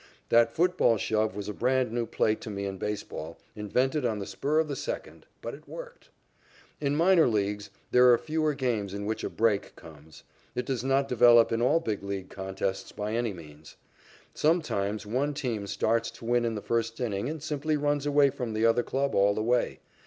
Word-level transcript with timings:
That 0.29 0.55
football 0.55 0.97
shove 0.97 1.35
was 1.35 1.47
a 1.47 1.53
brand 1.53 1.91
new 1.91 2.07
play 2.07 2.33
to 2.33 2.49
me 2.49 2.65
in 2.65 2.79
baseball, 2.79 3.37
invented 3.55 4.03
on 4.03 4.17
the 4.17 4.25
spur 4.25 4.57
of 4.57 4.67
the 4.67 4.75
second, 4.75 5.27
but 5.43 5.53
it 5.53 5.67
worked. 5.67 6.09
In 6.79 6.95
minor 6.95 7.27
leagues, 7.27 7.69
there 7.91 8.11
are 8.11 8.17
fewer 8.17 8.55
games 8.55 8.95
in 8.95 9.05
which 9.05 9.23
a 9.23 9.29
"break" 9.29 9.75
comes. 9.75 10.23
It 10.55 10.65
does 10.65 10.83
not 10.83 11.07
develop 11.07 11.51
in 11.51 11.61
all 11.61 11.79
Big 11.79 12.01
League 12.01 12.31
contests 12.31 12.91
by 12.91 13.13
any 13.13 13.31
means. 13.31 13.75
Sometimes 14.33 15.05
one 15.05 15.35
team 15.35 15.67
starts 15.67 16.09
to 16.09 16.25
win 16.25 16.45
in 16.45 16.55
the 16.55 16.63
first 16.63 16.99
inning 16.99 17.29
and 17.29 17.43
simply 17.43 17.77
runs 17.77 18.07
away 18.07 18.31
from 18.31 18.53
the 18.53 18.65
other 18.65 18.81
club 18.81 19.13
all 19.13 19.35
the 19.35 19.43
way. 19.43 19.81